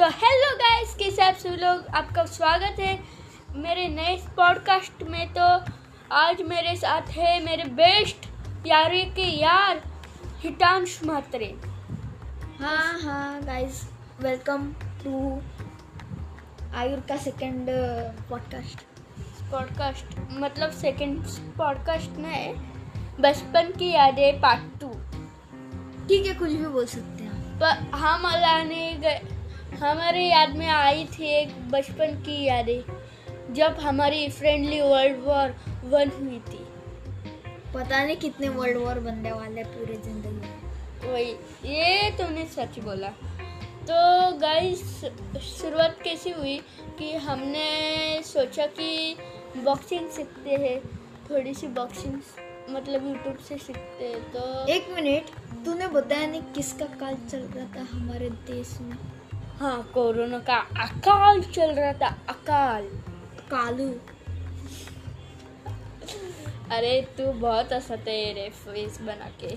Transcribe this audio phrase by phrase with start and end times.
[0.00, 1.86] तो hello guys कैसे आप सभी लोग?
[1.86, 2.92] आपका स्वागत है
[3.54, 5.48] मेरे नए पॉडकास्ट में। तो
[6.12, 8.26] आज मेरे साथ है मेरे बेस्ट
[8.62, 9.82] प्यारे के यार
[10.38, 11.46] हितांश मात्रे।
[12.60, 13.82] हाँ हाँ गाइस
[14.20, 14.64] वेलकम
[15.04, 15.42] टू
[16.74, 17.66] आयुर का सेकंड
[18.30, 18.84] पॉडकास्ट
[19.50, 21.24] पॉडकास्ट मतलब सेकंड
[21.58, 22.54] पॉडकास्ट में
[23.20, 24.88] बचपन की यादें पार्ट टू
[26.08, 29.39] ठीक है कुछ भी बोल सकते हैं। पर हम लाने गए
[29.74, 36.10] हमारे याद में आई थी एक बचपन की यादें जब हमारी फ्रेंडली वर्ल्ड वॉर वन
[36.10, 36.64] हुई थी।
[37.74, 41.30] पता नहीं कितने वर्ल्ड वॉर बनने वाले पूरे ज़िंदगी में। वही
[41.72, 43.08] ये तूने सच बोला।
[43.82, 43.96] तो
[44.38, 44.82] गाइस
[45.42, 46.58] शुरुआत कैसी हुई
[46.98, 49.16] कि हमने सोचा कि
[49.56, 50.78] बॉक्सिंग सीखते हैं
[51.30, 52.20] थोड़ी सी बॉक्सिंग
[52.70, 55.30] मतलब यूट्यूब से सीखते हैं तो एक मिनट
[55.64, 58.96] तूने बताया नहीं किसका काल चल रहा था हमारे देश में?
[59.60, 62.82] हाँ कोरोना का अकाल चल रहा था, अकाल।
[63.50, 63.92] कालू।
[66.70, 69.56] अरे, तू बहुत हँसते है रे फेस बना के।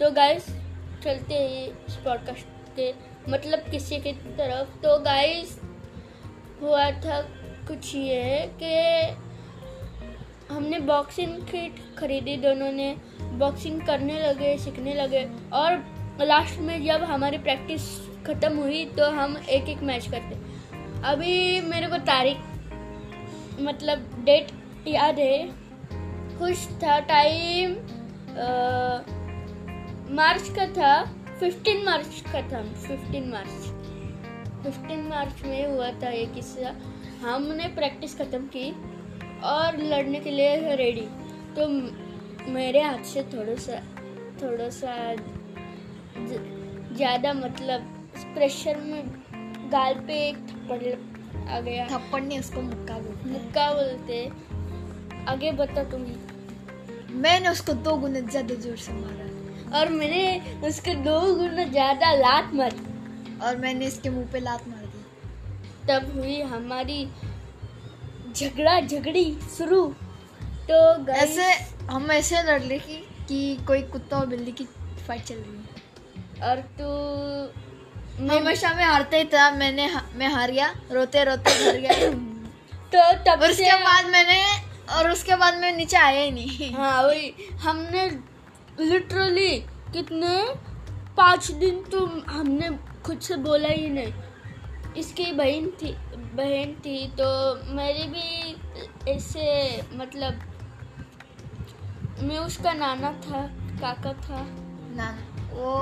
[0.00, 0.46] तो गाइस
[1.04, 2.94] चलते हैं इस पॉडकास्ट के
[3.28, 5.60] मतलब किसी की तरफ़। तो गाइस
[6.62, 7.22] हुआ था
[7.68, 9.04] कुछ ये कि
[10.54, 17.02] हमने बॉक्सिंग किट खरीदी, दोनों ने। बॉक्सिंग करने लगे, सीखने लगे। और लास्ट में जब
[17.02, 20.38] हमारी प्रैक्टिस ख़त्म हुई तो हम एक एक मैच करते।
[21.04, 22.38] अभी मेरे को तारीख
[23.60, 24.50] मतलब डेट
[24.88, 25.38] याद है।
[26.38, 27.74] कुछ था टाइम
[30.16, 30.92] मार्च का था
[31.40, 33.70] 15 मार्च का था 15 मार्च।
[34.64, 36.74] 15 मार्च में हुआ था ये किस्सा।
[37.20, 38.70] हमने प्रैक्टिस ख़त्म की
[39.46, 41.06] और लड़ने के लिए रेडी
[41.56, 41.68] तो
[42.52, 43.80] मेरे हाथ से थोड़ा सा
[44.42, 44.94] थोड़ा सा
[46.96, 47.90] ज़्यादा मतलब
[48.34, 49.04] प्रेशर में
[49.72, 54.26] गाल पे एक थप्पड़ आ गया। थप्पड़ नहीं उसको मुक्का बोलते मुक्का बोलते
[55.28, 56.06] आगे बता तुम
[57.20, 60.22] मैंने उसको दो गुना ज़्यादा ज़ोर से मारा। और मैंने
[60.68, 65.02] उसके दो गुना ज़्यादा लात मारी। और मैंने इसके मुँह पे लात मार दी।
[65.88, 67.06] तब हुई हमारी
[68.32, 69.24] झगड़ा झगड़ी
[69.56, 69.84] शुरू।
[70.70, 70.76] तो
[71.12, 71.50] ऐसे
[71.86, 72.96] हम ऐसे लड़ रहे कि,
[73.28, 74.64] कि कोई कुत्ता और बिल्ली की
[75.06, 76.88] फाइट चल रही है। और तू
[78.18, 81.92] हमेशा मैं हारता ही था मैंने मैं हार गया रोते रोते हार गया।
[82.94, 84.44] तो तब और उसके बाद मैंने
[84.94, 88.10] और उसके बाद मैं नीचे आया ही नहीं। हाँ वही। हमने
[88.80, 89.58] लिटरली
[89.92, 90.54] कितने
[91.16, 92.70] पाँच दिन तो हमने
[93.04, 94.12] खुद से बोला ही नहीं।
[94.96, 98.56] इसकी बहन थी बहन थी तो मेरी भी
[99.10, 100.40] ऐसे मतलब
[102.18, 103.46] मैं उसका नाना था
[103.80, 104.46] काका था।
[104.96, 105.18] ना ना
[105.52, 105.72] वो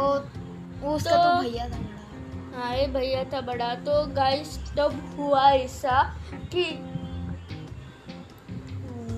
[0.81, 1.92] वो उसका तो- तो भैया था।
[2.53, 6.17] बड़ा हाँ भैया, था बड़ा। तो गाइस तब हुआ ऐसा
[6.55, 6.65] कि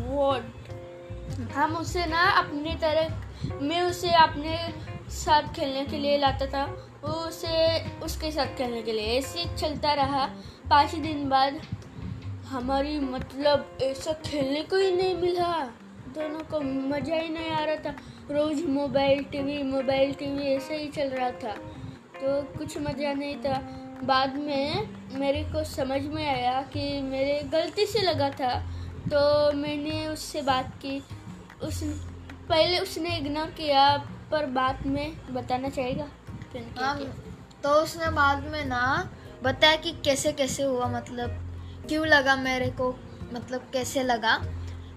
[0.08, 0.42] वॉट
[1.52, 3.22] हम उसे ना अपने तरह,
[3.62, 4.74] मैं उसे अपने
[5.10, 6.64] साथ खेलने के लिए लाता था।
[7.02, 10.26] वो उसे, उसके साथ खेलने के लिए। ऐसे चलता रहा।
[10.70, 11.60] पाँच दिन बाद
[12.46, 15.70] हमारी मतलब ऐसा खेलने को ही नहीं मिला।
[16.08, 17.94] दोनों को मज़ा ही नहीं आ रहा था।
[18.30, 21.56] रोज़ मोबाइल टीवी मोबाइल टीवी, ऐसे ही चल रहा था।
[22.24, 23.58] तो कुछ मज़ा नहीं था।
[24.04, 28.54] बाद में मेरे को समझ में आया कि मेरे गलती से लगा था।
[29.06, 31.02] तो मैंने उससे बात की।
[31.62, 31.82] उस
[32.48, 33.96] पहले उसने इग्नोर किया
[34.30, 36.06] पर बाद में बताना चाहेगा?
[36.78, 36.98] हाँ,
[37.62, 39.10] तो उसने बाद में ना
[39.42, 41.30] बताया कि कैसे कैसे हुआ मतलब
[41.88, 42.90] क्यों लगा मेरे को
[43.32, 44.36] मतलब कैसे लगा।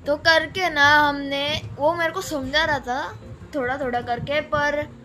[0.06, 3.20] तो करके ना हमने वो मेरे को समझा रहा था
[3.56, 4.97] थोड़ा थोड़ा करके पर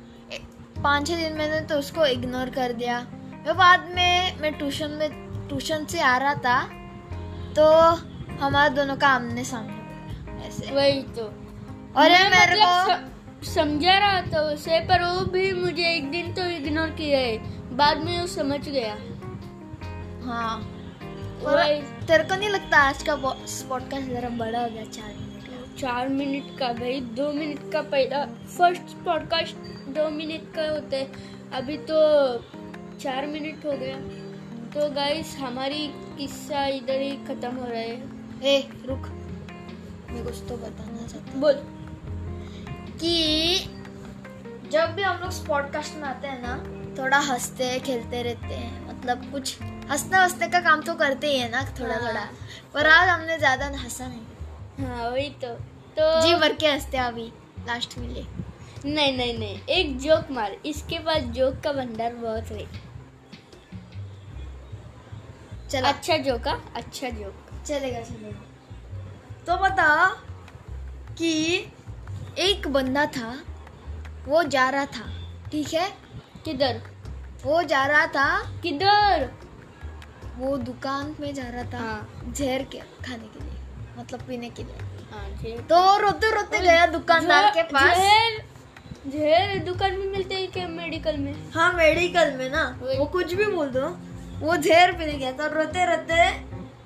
[0.82, 2.98] पाँच छः दिन मैंने तो उसको इग्नोर कर दिया।
[3.44, 5.08] फिर बाद में मैं ट्यूशन में
[5.48, 6.62] ट्यूशन से आ रहा था
[7.54, 7.64] तो
[8.40, 11.24] हमारा दोनों का आमने सामने ऐसे। वही तो।
[11.96, 13.10] और मैं मेरे मतलब
[13.40, 17.36] को समझा रहा था उसे पर वो भी मुझे एक दिन तो इग्नोर किया है।
[17.76, 18.94] बाद में वो समझ गया।
[20.24, 20.60] हाँ।
[22.06, 25.80] तेरे को नहीं लगता आज का पॉडकास्ट जरा बड़ा हो गया चार मिनट का?
[25.80, 28.24] चार मिनट का भाई दो मिनट का पहला
[28.56, 29.56] फ़र्स्ट पॉडकास्ट
[29.92, 31.96] दो मिनट का होता है। अभी तो
[32.98, 33.96] चार मिनट हो गया।
[34.70, 35.86] तो गाइस हमारी
[36.18, 38.02] किस्सा इधर ही खत्म हो रहा है।
[38.44, 39.06] ए रुक।
[40.10, 41.62] मैं कुछ तो बताना चाहता बोल।
[42.98, 43.58] कि
[44.72, 46.56] जब भी हम लोग पॉडकास्ट में आते हैं ना
[46.98, 49.56] थोड़ा हँसते खेलते रहते हैं। मतलब कुछ
[49.90, 52.24] हँसते हँसते का काम तो करते ही है ना थोड़ा हाँ। थोड़ा
[52.74, 55.54] पर आज हमने ज़्यादा हंसा नहीं। हाँ वही तो।
[55.96, 57.26] तो जी भर के हँसते हैं अभी
[57.66, 58.24] लास्ट में ले।
[58.84, 62.66] नहीं नहीं नहीं एक जोक मार। इसके पास जोक का भंडार बहुत है।
[65.68, 68.40] चला। अच्छा जोक हाँ, अच्छा जोक चलेगा चलेगा।
[69.46, 69.88] तो बता
[71.18, 71.32] कि
[72.38, 73.32] एक बंदा था
[74.26, 75.06] वो जा रहा था
[75.52, 75.88] ठीक है?
[76.44, 76.80] किधर?
[77.44, 78.26] वो जा रहा था
[78.62, 79.30] किधर?
[80.36, 83.58] वो दुकान में जा रहा था हाँ। जहर के खाने के लिए
[83.98, 84.76] मतलब पीने के लिए।
[85.12, 87.96] हाँ तो रोते रोते गया दुकानदार के पास।
[89.04, 91.34] जहर दुकान में मिलते हैं क्या मेडिकल में?
[91.52, 93.86] हाँ मेडिकल में ना। वो कुछ भी बोल दो।
[94.40, 96.28] वो जहर पीने गया तो रोते रोते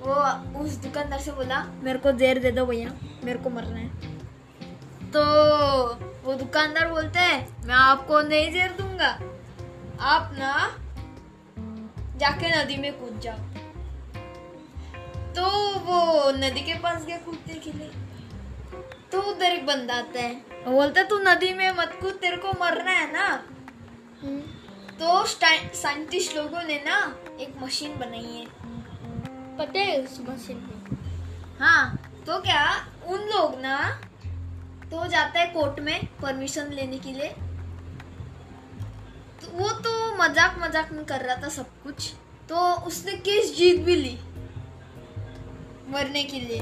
[0.00, 0.14] वो
[0.60, 2.92] उस दुकानदार से बोला मेरे को जहर दे दो भैया
[3.24, 3.88] मेरे को मरना है।
[5.10, 5.22] तो
[6.24, 9.10] वो दुकानदार बोलते हैं मैं आपको नहीं जहर दूँगा।
[10.06, 10.52] आप ना
[12.18, 13.38] जाके नदी में कूद जाओ।
[15.36, 15.44] तो
[15.86, 17.90] वो नदी के पास गया कूदने के लिए।
[19.12, 20.34] तो उधर एक बंदा आता है।
[20.66, 23.28] बोलता है, तू नदी में मत कूद तेरे को मरना है ना?
[24.98, 26.96] तो साइंटिस्ट लोगों ने ना
[27.40, 28.46] एक मशीन बनाई है।
[29.58, 30.96] पता है उस मशीन में
[31.60, 32.64] हाँ तो क्या
[33.06, 33.78] उन लोग ना
[34.90, 37.28] तो जाता है कोर्ट में परमिशन लेने के लिए।
[39.40, 42.12] तो वो तो मज़ाक मज़ाक में कर रहा था सब कुछ।
[42.48, 44.18] तो उसने केस जीत भी ली।
[45.90, 46.60] मरने के लिए।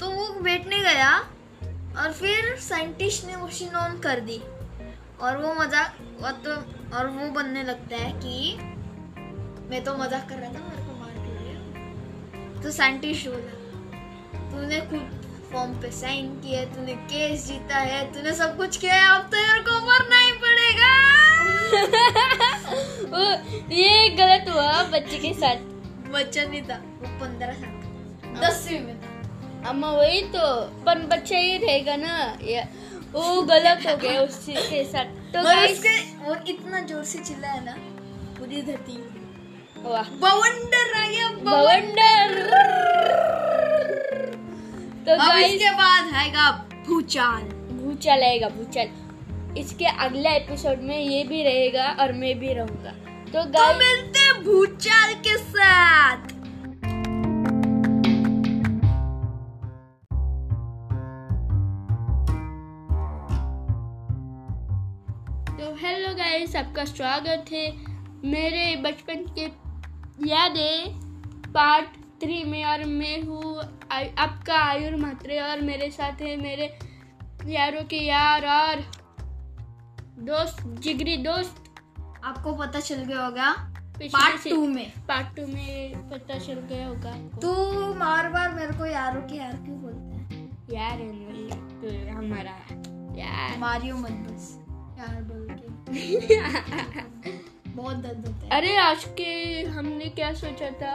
[0.00, 1.10] तो वो बैठने गया
[1.98, 4.40] और फिर साइंटिस्ट ने मशीन ऑन कर दी।
[5.20, 5.90] और वो मज़ाक
[6.44, 6.54] तो
[6.96, 8.34] और वो बनने लगता है कि
[9.70, 13.54] मैं तो मज़ाक कर रहा था मेरे को मार लिए तो साइंटिस्ट बोला
[14.50, 15.04] तूने खुद
[15.52, 19.22] फॉर्म पे साइन किया है तूने केस जीता है तूने सब कुछ किया है अब
[19.22, 20.92] तो तेरे को मरना ही पड़ेगा।
[23.12, 23.24] वो
[23.74, 25.58] ये गलत हुआ बच्चे के साथ।
[26.12, 27.74] बच्चा नहीं था वो पंद्रह साल
[28.40, 29.05] दसवीं में था।
[29.66, 30.46] अम्मा वही तो
[30.86, 32.62] पर बच्चा ही रहेगा ना ये
[33.12, 37.74] वो गलत हो गया उसी के साथ। तो उसके वो इतना ज़ोर से चिल्लाया ना
[38.38, 38.96] पूरी धरती।
[39.84, 42.28] वाह। बवंडर आ गया बवंडर।
[45.06, 46.50] तो अब गाइस इसके बाद आएगा
[46.86, 47.42] भूचाल।
[47.74, 48.88] भूचाल आएगा भूचाल।
[49.58, 52.94] इसके अगले एपिसोड में ये भी रहेगा और मैं भी रहूँगा।
[53.32, 56.34] तो तो मिलते भूचाल के साथ।
[66.36, 67.66] गाइस आपका स्वागत है।
[68.24, 69.44] मेरे बचपन के
[70.28, 73.54] यादें पार्ट थ्री में और मैं हूँ
[74.18, 76.66] आपका आयुर मात्रे और मेरे साथ है मेरे
[77.46, 78.82] यारों के यार और
[80.26, 81.62] दोस्त जिगरी दोस्त।
[82.24, 83.50] आपको पता चल गया होगा
[83.98, 87.54] पार्ट टू में। पार्ट टू में पता चल गया होगा। तू
[87.94, 90.44] बार बार मेरे को यारों के यार क्यों बोलता है?
[90.72, 91.48] यार है
[91.80, 92.56] तो हमारा
[93.20, 94.54] यार। मारियो मत बस।
[94.98, 95.22] यार
[97.68, 100.92] बहुत दर्द होता है। अरे आज के हमने क्या सोचा था?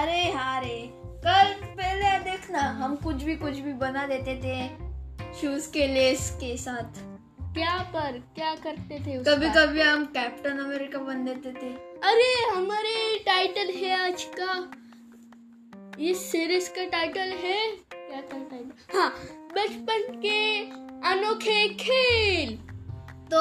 [0.00, 0.78] अरे हाँ रे
[1.26, 4.56] कल पहले देखना हम कुछ भी कुछ भी बना देते थे
[5.40, 6.98] शूज़ के लेस के साथ।
[7.54, 11.72] क्या पर क्या करते थे कभी कभी हम कैप्टन अमेरिका बन देते थे।
[12.08, 14.52] अरे हमारे टाइटल है आज का।
[16.00, 17.60] इस सीरीज़ का टाइटल है?
[17.92, 19.08] क्या था टाइटल हाँ
[19.54, 20.38] बचपन के
[21.10, 22.58] अनोखे खेल।
[23.30, 23.38] तो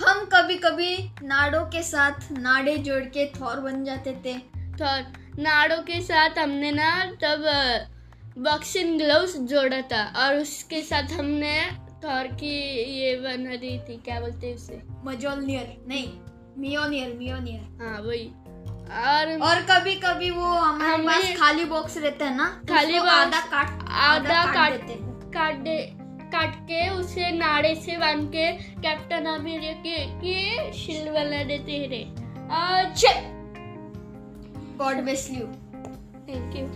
[0.00, 4.34] हम कभी कभी नाड़ों के साथ नाड़े जोड़ के थौर बन जाते थे।
[4.78, 4.86] तो
[5.42, 6.90] नाड़ों के साथ हमने ना
[7.22, 7.44] तब
[8.38, 11.60] बॉक्सिंग ग्लव्स जोड़ा था और उसके साथ हमने
[12.04, 12.54] थौर की
[13.00, 14.82] ये बना दी थी क्या बोलते हैं उसे?
[15.04, 16.08] मजोलनियर नहीं
[16.58, 18.26] मियोनियर मियोनियर। हाँ वही।
[19.04, 23.40] और और कभी कभी वो हमारे पास खाली बॉक्स रहता है ना तो खाली आधा
[23.52, 24.94] काट आधा काट देते
[25.32, 25.78] काट दे
[26.32, 28.50] काट के उसे नाड़े से बाँध के
[28.82, 32.02] कैप्टन अमेरिका के शील्ड बना देते थे
[32.56, 33.12] अच्छा
[34.78, 35.46] God bless you.
[36.28, 36.66] Thank you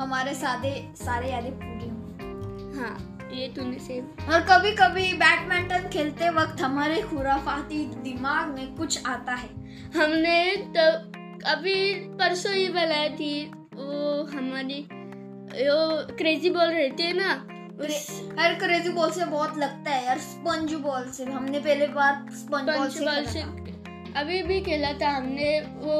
[0.00, 6.28] हमारे सादे सारे यादें पूरी हों। हाँ ये तूने से और कभी कभी बैडमिंटन खेलते
[6.30, 9.48] वक्त हमारे खुराफाती दिमाग में कुछ आता है।
[9.96, 10.40] हमने
[10.76, 13.34] तब अभी परसों ही बनाई थी
[13.74, 17.28] वो हमारी वो क्रेजी बॉल रहती है ना
[17.76, 22.68] हर क्रेजी बॉल से बहुत लगता है यार स्पंज बॉल से। हमने पहले बार स्पंज
[22.68, 25.96] बॉल से बॉल से था। अभी भी खेला था हमने वो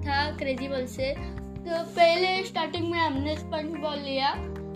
[0.00, 4.30] था क्रेजी बॉल से। तो पहले स्टार्टिंग में हमने स्पंज बॉल लिया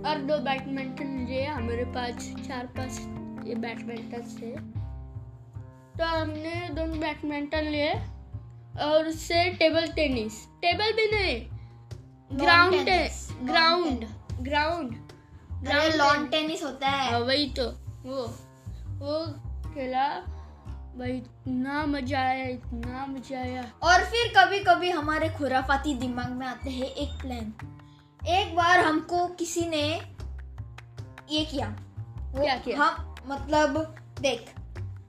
[0.08, 4.54] और दो बैडमिंटन लिए हमारे पास चार पाँच ये बैडमिंटन से।
[5.98, 7.92] तो हमने दोनों बैडमिंटन लिए
[8.84, 12.88] और उससे टेबल टेनिस टेबल भी नहीं ground
[13.50, 14.04] ground
[14.42, 14.96] ground
[15.64, 17.66] ground lawn tennis होता है। हाँ वही तो।
[18.04, 18.22] वो
[18.98, 19.24] वो
[19.66, 20.08] खेला।
[20.98, 26.46] भाई इतना मज़ा आया इतना मज़ा आया। और फिर कभी कभी हमारे खुराफाती दिमाग में
[26.46, 27.52] आते हैं एक प्लान
[28.30, 29.82] एक बार हमको किसी ने
[31.30, 32.78] ये किया। वो क्या किया?
[32.78, 33.76] हम मतलब
[34.20, 34.50] देख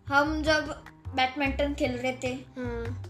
[0.08, 0.70] हम जब
[1.16, 3.04] बैडमिंटन खेल रहे थे हाँ।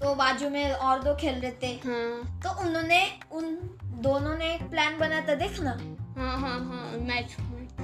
[0.00, 3.54] तो बाजू में और दो खेल रहे थे। हाँ। तो उन्होंने उन
[4.02, 5.76] दोनों ने एक प्लान बनाया था देख ना
[6.24, 7.80] हाँ हाँ हाँ मैच मैच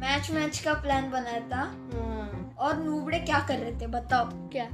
[0.00, 1.62] मैच मैच का प्लान बनाया था।
[1.94, 2.54] हाँ.
[2.58, 4.28] और नूबड़े क्या कर रहे थे बताओ?
[4.52, 4.68] क्या?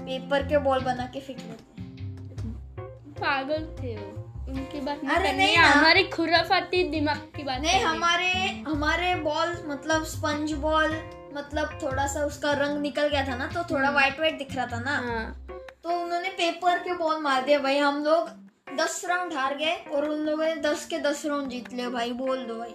[0.00, 2.88] पेपर के बॉल बना के फेंक रहे थे।
[3.20, 8.32] पागल थे वो। उनकी बात अरे नहीं है, हमारी खुराफाती दिमाग की बात नहीं हमारे
[8.68, 10.96] हमारे बॉल मतलब स्पंज बॉल
[11.34, 14.66] मतलब थोड़ा सा उसका रंग निकल गया था ना तो थोड़ा व्हाइट व्हाइट दिख रहा
[14.66, 15.46] था ना। हाँ।
[15.82, 18.28] तो उन्होंने पेपर के बॉल मार दिया भाई हम लोग
[18.76, 22.12] दस राउंड हार गए और उन लोगों ने दस के दस राउंड जीत लिए भाई
[22.12, 22.72] बोल दो भाई।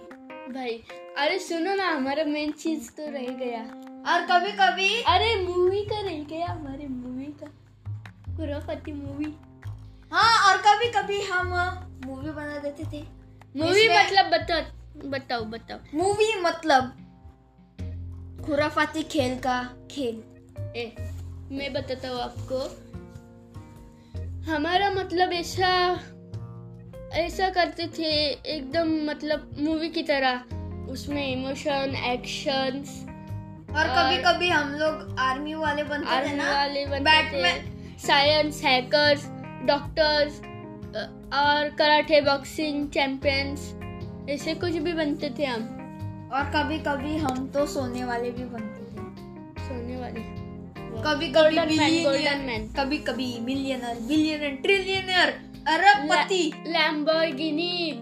[0.54, 0.74] भाई
[1.18, 3.60] अरे सुनो ना हमारा मेन चीज़ तो रह गया।
[4.06, 7.46] और कभी कभी अरे मूवी का रह गया हमारे मूवी का।
[8.36, 9.34] खुराफाती मूवी
[10.12, 11.48] हाँ और कभी कभी हम
[12.06, 13.02] मूवी बना देते थे।
[13.56, 16.96] मूवी मतलब बताओ बताओ बताओ। मूवी मतलब
[18.46, 20.22] खुराफाती खेल का खेल।
[20.76, 20.86] ए
[21.50, 22.58] मैं बताता हूँ आपको।
[24.46, 26.00] हमारा मतलब ऐसा
[27.12, 30.40] ऐसा करते थे एकदम मतलब मूवी की तरह।
[30.90, 33.06] उसमें इमोशन एक्शंस
[33.76, 37.52] और कभी और- कभी हम लोग आर्मी वाले बनते आर्मी थे ना वाले बनते थे।
[37.98, 39.28] साइंस हैकर्स
[39.66, 40.38] डॉक्टर्स
[41.34, 43.74] और कराटे बॉक्सिंग चैंपियंस
[44.30, 45.62] ऐसे कुछ भी बनते थे हम।
[46.32, 48.75] और कभी कभी हम तो सोने वाले भी बनते
[51.06, 52.62] कभी कभी man.
[52.76, 55.28] कभी कभी मिलियनर बिलियनर ट्रिलियनर
[55.68, 57.92] अरबपति। लैम्बोर्गिनी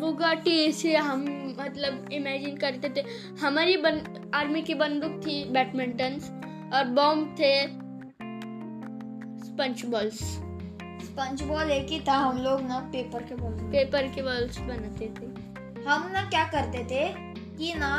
[0.00, 1.24] बुगाटी ऐसे हम
[1.58, 3.04] मतलब इमेजिन करते थे।
[3.40, 4.00] हमारी बन
[4.34, 6.18] आर्मी की बंदूक थी बैडमिंटन
[6.74, 7.50] और बॉम्ब थे
[9.46, 10.20] स्पंच बॉल्स
[11.04, 15.08] स्पंज बॉल एक ही था हम लोग ना पेपर के बॉल पेपर के बॉल्स बनाते
[15.16, 15.26] थे।
[15.88, 17.08] हम ना क्या करते थे
[17.56, 17.90] कि ना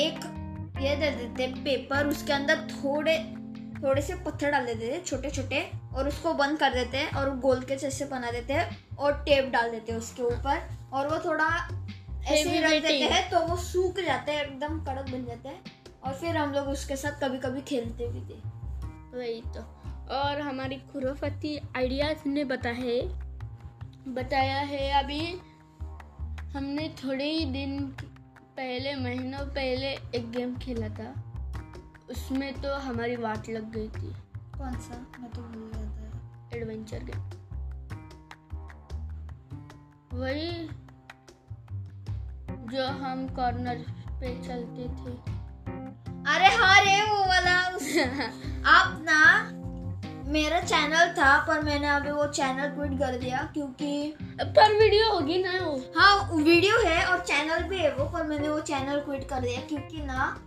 [0.00, 0.16] एक
[0.82, 3.16] ये दे देते पेपर उसके अंदर थोड़े
[3.84, 7.38] थोड़े से पत्थर डाल देते थे छोटे छोटे और उसको बंद कर देते हैं और
[7.38, 11.18] गोल के जैसे बना देते हैं और टेप डाल देते हैं उसके ऊपर और वो
[11.24, 11.48] थोड़ा
[12.26, 15.62] ऐसे ही रख देते हैं तो वो सूख जाते हैं एकदम कड़क बन जाते हैं
[16.04, 18.38] और फिर हम लोग उसके साथ कभी कभी खेलते भी थे।
[19.18, 19.60] वही तो।
[20.14, 23.00] और हमारी खुराफती आइडियाज़ ने बता है
[24.14, 25.20] बताया है अभी
[26.52, 27.78] हमने थोड़े ही दिन
[28.56, 31.12] पहले महीनों पहले एक गेम खेला था।
[32.10, 34.14] उसमें तो हमारी वाट लग गई थी।
[34.58, 35.06] कौन सा?
[35.20, 37.20] मैं तो भूल गया था। Adventure game.
[40.18, 40.68] वही
[42.76, 45.12] जो हम कॉर्नर पे चलते थे।
[46.34, 47.54] अरे हाँ रे वो वाला
[48.70, 49.50] आप ना
[50.30, 55.42] मेरा चैनल था पर मैंने अभी वो चैनल क्विट कर दिया क्योंकि पर वीडियो होगी
[55.42, 59.28] ना वो। हाँ वीडियो है और चैनल भी है वो पर मैंने वो चैनल क्विट
[59.28, 60.38] कर दिया क्योंकि ना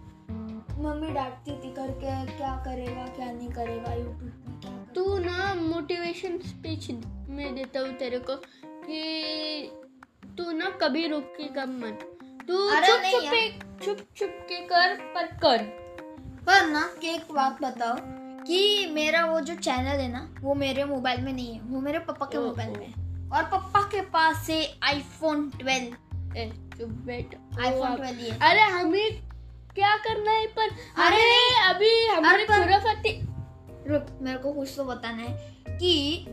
[0.79, 6.37] मम्मी डांटती थी करके क्या करेगा क्या नहीं करेगा यूट्यूब में क्या तू ना मोटिवेशन
[6.39, 6.89] स्पीच
[7.29, 9.71] में देता हूँ तेरे को कि
[10.37, 11.99] तू ना कभी रुक के कम मत।
[12.47, 13.49] तू चुप चुप के
[13.85, 15.63] चुप चुप के कर पर कर।
[16.47, 17.95] पर ना एक बात बताओ
[18.43, 21.99] कि मेरा वो जो चैनल है ना वो मेरे मोबाइल में नहीं है वो मेरे
[21.99, 25.95] पापा के मोबाइल में है। और पापा के पास है आईफोन ट्वेल्व
[26.77, 29.26] चुप बैठ। आईफोन ट्वेल्व अरे हमें
[29.77, 30.69] क्या करना है पर?
[31.03, 31.23] अरे
[31.69, 33.19] अभी हमारे पर- खुराफाती
[33.87, 36.25] रुक मेरे को कुछ तो बताना है कि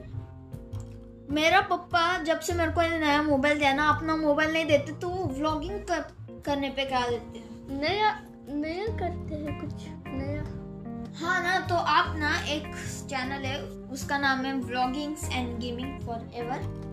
[1.31, 5.09] मेरा पापा जब से मेरे को नया मोबाइल दिया ना अपना मोबाइल नहीं देते तो
[5.09, 6.01] वो व्लॉगिंग कर,
[6.47, 7.81] करने पे क्या देते हैं?
[7.81, 8.11] नया
[8.49, 10.43] नया करते हैं कुछ नया।
[11.21, 12.67] हाँ ना तो आप ना एक
[13.11, 13.61] चैनल है
[13.93, 16.84] उसका नाम है vloggings and gaming for ever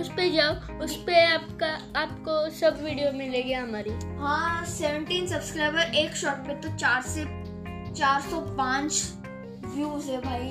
[0.00, 1.66] उस पे जाओ उस पे आपका
[2.00, 7.24] आपको सब वीडियो मिलेगी हमारी। हाँ सेवनटीन सब्सक्राइबर एक शॉट पे तो चार से
[7.92, 9.02] चार सौ पाँच
[9.66, 10.50] व्यूज़ है भाई।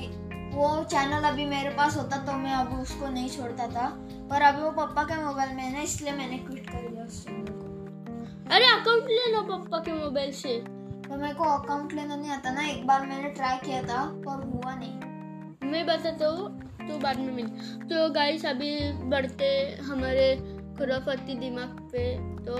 [0.53, 3.87] वो चैनल अभी मेरे पास होता तो मैं अभी उसको नहीं छोड़ता था।
[4.29, 7.23] पर अभी वो पापा के मोबाइल में है ना इसलिए मैंने क्विट कर दिया उस
[7.25, 10.57] चैनल को। अरे अकाउंट ले लो पापा के मोबाइल से।
[11.03, 14.43] तो मेरे को अकाउंट लेना नहीं आता ना एक बार मैंने ट्राई किया था पर
[14.45, 17.47] हुआ नहीं। मैं बताता हूँ तो बाद में मिल।
[17.89, 20.35] तो गाइस अभी बढ़ते हमारे
[20.77, 22.55] खुराफाती दिमाग पे। तो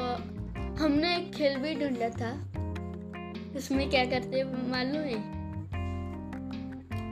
[0.83, 2.53] हमने एक खेल भी ढूंढा था।
[3.57, 5.43] उसमें क्या करते हैं मालूम है?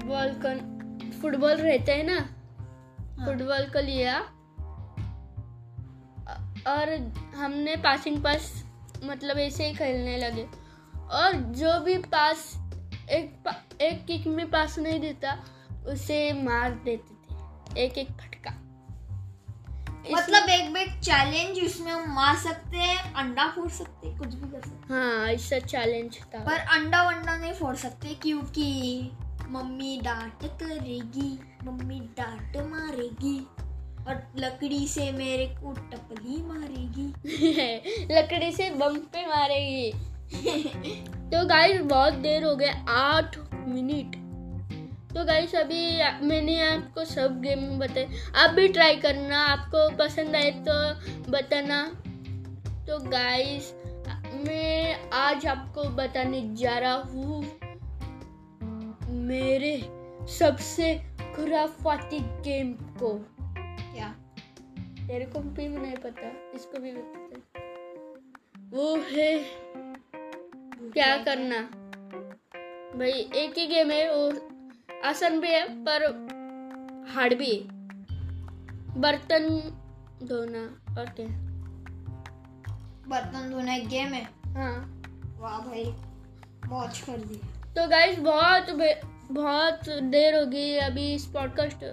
[0.08, 0.72] बॉल का
[1.22, 2.20] फुटबॉल रहता है ना?
[3.26, 4.20] फुटबॉल को लिया।
[6.68, 8.66] और हमने पासिंग पास
[9.04, 10.48] मतलब ऐसे ही खेलने लगे।
[10.96, 12.58] और जो भी पास
[13.10, 15.44] एक पा- एक किक में पास नहीं देता
[15.88, 18.52] उसे मार देते थे। एक एक फटका।
[20.12, 24.52] मतलब एक बिग चैलेंज जिसमें हम मार सकते हैं अंडा फोड़ सकते हैं कुछ भी
[24.52, 29.12] कर सकते हाँ। ऐसा चैलेंज था। पर अंडा वंडा नहीं फोड़ सकते क्योंकि
[29.50, 33.48] मम्मी डांट करेगी मम्मी डांट मारेगी
[34.08, 37.14] और लकड़ी से मेरे को टपली मारेगी।
[38.16, 39.92] लकड़ी से बम पे मारेगी।
[41.06, 44.21] तो गाइस बहुत देर हो गए आठ मिनट।
[45.12, 45.82] तो गाइस अभी
[46.28, 50.76] मैंने आपको सब गेम बताए। आप भी ट्राई करना आपको पसंद आए तो
[51.32, 51.84] बताना।
[52.88, 53.74] तो गाइस
[54.46, 57.42] मैं आज आपको बताने जा रहा हूँ
[59.24, 59.76] मेरे
[60.30, 60.94] सबसे
[61.36, 63.14] खुराफाती गेम को।
[63.44, 64.08] क्या?
[65.08, 67.60] तेरे को भी नहीं पता इसको भी नहीं पता।
[68.74, 69.34] वो है
[70.94, 71.62] क्या करना।
[72.98, 74.32] भाई एक ही गेम है वो
[75.06, 76.04] आसान भी है पर
[77.10, 79.48] हार्ड भी है। बर्तन
[80.24, 80.62] धोना
[80.96, 81.26] और क्या?
[83.08, 84.24] बर्तन धोना एक गेम है।
[84.56, 84.74] हाँ।
[85.40, 85.84] वाह भाई
[86.66, 87.40] मौज कर दी
[87.76, 88.70] तो गाइस बहुत
[89.32, 91.84] बहुत देर हो गई अभी इस पॉडकास्ट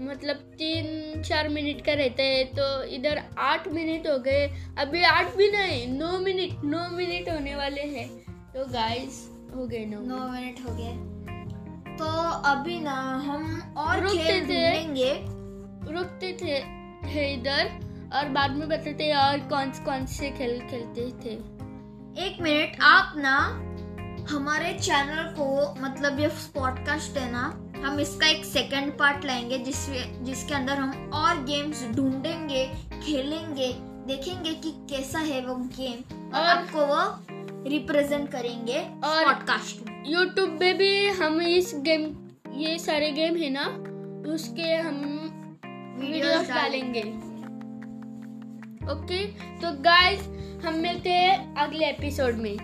[0.00, 4.46] मतलब तीन चार मिनट का रहता है तो इधर आठ मिनट हो गए।
[4.78, 8.08] अभी आठ भी नहीं नौ मिनट नौ मिनट होने वाले हैं।
[8.52, 9.20] तो गाइस
[9.54, 11.14] हो गए नौ नौ मिनट हो गए।
[11.98, 12.04] तो
[12.48, 14.56] अभी ना हम और रुकते खेल थे।
[15.92, 16.50] रुकते थे
[17.08, 17.64] है इधर
[18.16, 21.56] और बाद में बताते और कौन कौन से खेल खेलते थे।
[22.26, 23.62] एक मिनट आप ना
[24.30, 29.90] हमारे चैनल को मतलब ये पॉडकास्ट है ना हम इसका एक सेकंड पार्ट लाएँगे जिस
[30.22, 32.66] जिसके अंदर हम और गेम्स ढूंढेंगे
[33.02, 33.72] खेलेंगे
[34.06, 37.24] देखेंगे कि कैसा है वो गेम और और- आपको वो
[37.70, 42.02] रिप्रेजेंट करेंगे और- पॉडकास्ट में। यूट्यूब पे भी हम इस गेम
[42.56, 43.64] ये सारे गेम है ना
[44.32, 45.00] उसके हम
[46.00, 47.02] वीडियो डालेंगे।
[48.92, 49.24] ओके
[49.60, 50.28] तो गाइस
[50.64, 52.56] हम मिलते हैं अगले एपिसोड में।